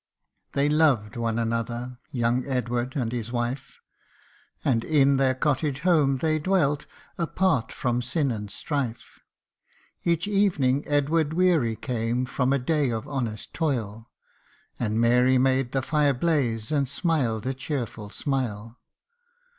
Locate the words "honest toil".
13.07-14.09